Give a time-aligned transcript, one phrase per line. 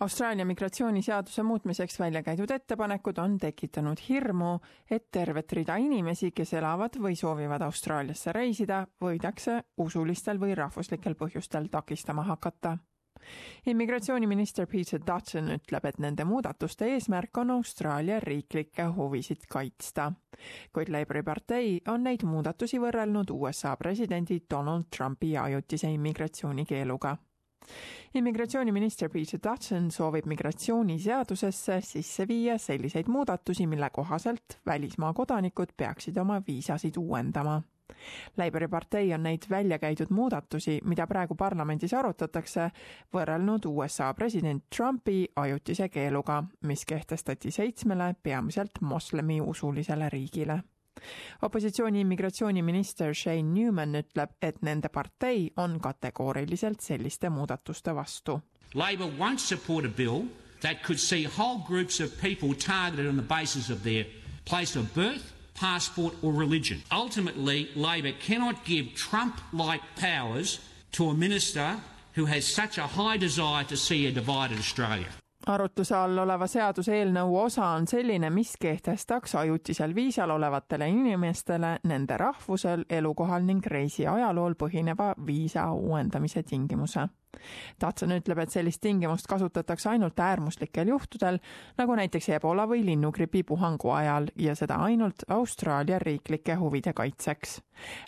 [0.00, 4.54] Austraalia migratsiooniseaduse muutmiseks välja käidud ettepanekud on tekitanud hirmu,
[4.90, 11.68] et tervet rida inimesi, kes elavad või soovivad Austraaliasse reisida, võidakse usulistel või rahvuslikel põhjustel
[11.68, 12.78] takistama hakata.
[13.66, 20.12] immigratsiooniminister Peter Dutton ütleb, et nende muudatuste eesmärk on Austraalia riiklikke huvisid kaitsta.
[20.72, 27.16] kuid Labori partei on neid muudatusi võrrelnud USA presidendi Donald Trumpi ajutise immigratsioonikeeluga
[28.14, 36.42] immigratsiooniminister Peter Dutton soovib migratsiooniseadusesse sisse viia selliseid muudatusi, mille kohaselt välismaa kodanikud peaksid oma
[36.46, 37.62] viisasid uuendama.
[38.36, 42.70] Labori partei on neid välja käidud muudatusi, mida praegu parlamendis arutatakse,
[43.14, 50.62] võrrelnud USA president Trumpi ajutise keeluga, mis kehtestati seitsmele peamiselt moslemi usulisele riigile
[51.42, 58.40] opositsiooni immigratsiooniminister Shane Newman ütleb, et nende partei on kategooriliselt selliste muudatuste vastu.
[58.74, 60.26] Labor won't support a bill
[60.60, 64.04] that could see whole groups of people targeted on the basis of their
[64.44, 66.82] place of birth, passport or religion.
[66.92, 70.60] Ultimately, Labor cannot give Trump-like powers
[70.92, 71.76] to a minister
[72.14, 75.08] who has such a high desire to see a divided Australia
[75.50, 82.84] arutluse all oleva seaduseelnõu osa on selline, mis kehtestaks ajutisel viisal olevatele inimestele nende rahvusel,
[82.90, 87.08] elukohal ning reisiajalool põhineva viisa uuendamise tingimuse
[87.78, 91.38] Tatson ütleb, et sellist tingimust kasutatakse ainult äärmuslikel juhtudel,
[91.78, 97.60] nagu näiteks ebola või linnugripi puhangu ajal ja seda ainult Austraalia riiklike huvide kaitseks.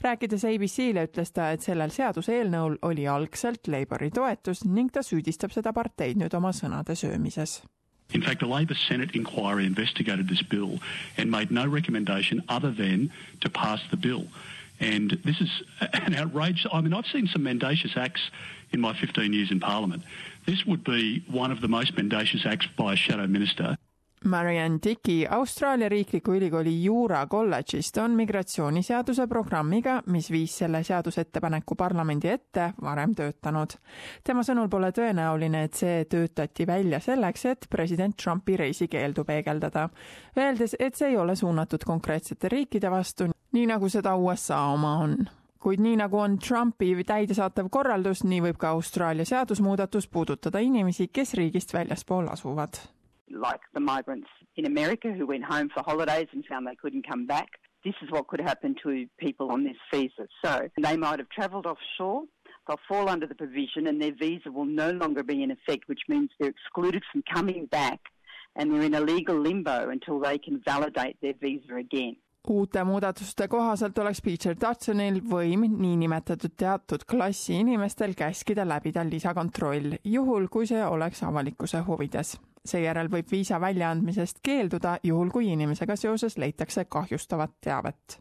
[0.03, 5.73] rääkides ABC-le, ütles ta, et sellel seaduseelnõul oli algselt Labori toetus ning ta süüdistab seda
[5.73, 7.63] parteid nüüd oma sõnade söömises
[8.13, 10.81] In fact, a Labor Senate inquiry investigated this bill
[11.17, 14.27] and made no recommendation other than to pass the bill.
[14.81, 15.51] And this is
[15.81, 16.67] an outrage.
[16.71, 18.21] I mean, I've seen some mendacious acts
[18.73, 20.03] in my 15 years in Parliament.
[20.47, 23.77] This would be one of the most mendacious acts by a shadow minister.
[24.25, 32.29] Marianne Dickey Austraalia Riikliku Ülikooli Juura kolledžist on migratsiooniseaduse programmiga, mis viis selle seadusettepaneku parlamendi
[32.29, 33.75] ette, varem töötanud.
[34.25, 39.89] tema sõnul pole tõenäoline, et see töötati välja selleks, et president Trumpi reisikeeldu peegeldada,
[40.39, 45.19] öeldes, et see ei ole suunatud konkreetsete riikide vastu, nii nagu seda USA oma on
[45.63, 51.35] kuid nii nagu on Trumpi täidesaatev korraldus, nii võib ka Austraalia seadusmuudatus puudutada inimesi, kes
[51.39, 52.81] riigist väljaspool asuvad.
[53.31, 57.27] Like the migrants in America who went home for holidays and found they couldn't come
[57.27, 57.61] back.
[57.85, 60.27] This is what could happen to people on this visa.
[60.45, 62.25] So they might have travelled offshore,
[62.67, 66.03] they'll fall under the provision and their visa will no longer be in effect, which
[66.09, 68.01] means they're excluded from coming back
[68.57, 72.17] and they're in a legal limbo until they can validate their visa again
[72.49, 80.49] uute muudatuste kohaselt oleks Peter Dudsonil võim niinimetatud teatud klassi inimestel käskida läbida lisakontroll, juhul
[80.49, 86.85] kui see oleks avalikkuse huvides seejärel võib viisa väljaandmisest keelduda, juhul kui inimesega seoses leitakse
[86.85, 88.19] kahjustavat teavet.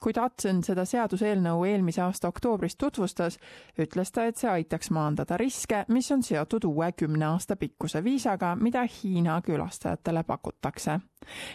[0.00, 3.38] kui Hudson seda seaduseelnõu eelmise aasta oktoobris tutvustas,
[3.78, 8.56] ütles ta, et see aitaks maandada riske, mis on seotud uue kümne aasta pikkuse viisaga,
[8.56, 11.00] mida Hiina külastajatele pakutakse.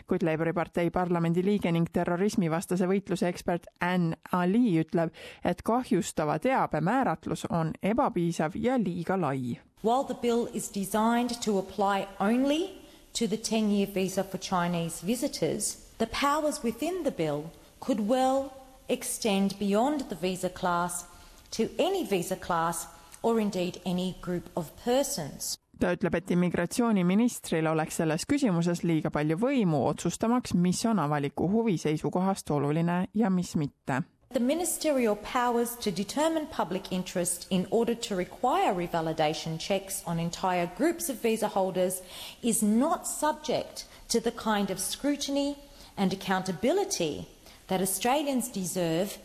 [0.08, 6.81] kuid Labori partei parlamendi liige ning terrorismivastase võitluse ekspert Anne Ali ütleb, et kahjustava teabe
[6.81, 12.82] määratlus on ebapiisav ja liiga lai While the bill is designed to apply only
[13.14, 18.54] to the 10 year visa for Chinese visitors, the powers within the bill could well
[18.90, 21.06] extend beyond the visa class
[21.52, 22.88] to any visa class
[23.22, 25.58] or indeed any group of persons.
[25.80, 31.78] ta ütleb, et immigratsiooniministril oleks selles küsimuses liiga palju võimu otsustamaks, mis on avaliku huvi
[31.78, 38.16] seisukohast oluline ja mis mitte The ministerial powers to determine public interest in order to
[38.16, 42.02] require revalidation checks on entire groups of visa holders
[42.44, 45.56] is not subject to the kind of scrutiny
[45.96, 47.28] and accountability
[47.68, 49.18] that Australians deserve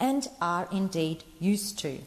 [0.00, 2.00] and are indeed used to.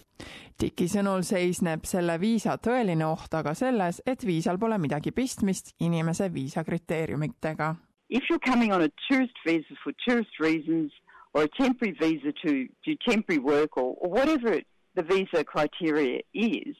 [0.60, 6.28] Tiki sõnul seisneb selle viisa tõeline oht aga selles, et viisal pole midagi pistmist inimese
[6.32, 7.74] viisakriteeriumitega.
[8.10, 10.92] If you're coming on a tourist visa for tourist reasons
[11.34, 16.20] or a temporary visa to do temporary work or, or whatever it, the visa criteria
[16.34, 16.76] is,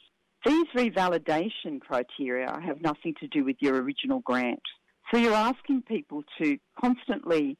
[0.46, 4.62] these revalidation criteria have nothing to do with your original grant.
[5.12, 7.58] So you're asking people to constantly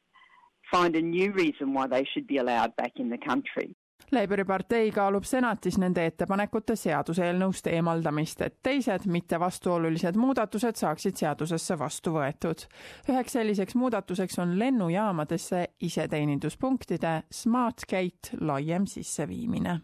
[0.70, 3.74] find a new reason why they should be allowed back in the country.
[4.14, 11.78] Labori partei kaalub senatis nende ettepanekute seaduseelnõust eemaldamist, et teised mitte vastuolulised muudatused saaksid seadusesse
[11.78, 12.66] vastu võetud.
[13.08, 19.80] üheks selliseks muudatuseks on lennujaamadesse iseteeninduspunktide SmartGate laiem sisseviimine